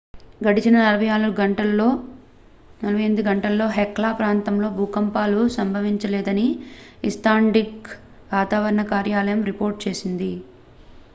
గడిచిన 0.41 0.77
48 0.83 1.27
గంటలలో 3.27 3.67
hekla 3.75 4.09
ప్రాంతంలో 4.19 4.69
భూకంపాలు 4.77 5.41
సంభవించలేదని 5.57 6.47
ఐస్లాండిక్ 7.05 7.91
వాతావరణ 8.31 8.83
కార్యాలయం 8.93 9.43
రిపోర్ట్ 9.51 9.79
చేసింది 9.85 10.31